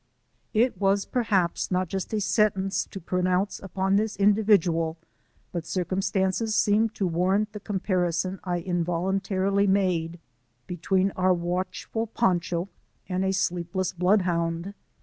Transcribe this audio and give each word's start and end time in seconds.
It 0.55 0.81
was 0.81 1.05
perhaps 1.05 1.69
not 1.69 1.83
a 1.83 1.85
just 1.85 2.11
sentence 2.21 2.85
to 2.87 2.99
pronounce 2.99 3.59
upon 3.59 3.97
this 3.97 4.17
indivi 4.17 4.59
dual, 4.59 4.97
but 5.51 5.63
circumstances 5.67 6.55
seemed 6.55 6.95
to 6.95 7.05
warrant 7.05 7.53
the 7.53 7.59
comparison 7.59 8.39
I 8.43 8.63
involun 8.63 9.21
tarily 9.21 9.67
made 9.69 10.19
between 10.65 11.11
our 11.11 11.35
watchful 11.35 12.07
Pancho 12.07 12.67
and 13.07 13.23
a 13.23 13.31
sleepless 13.31 13.93
bloodhound. 13.93 14.73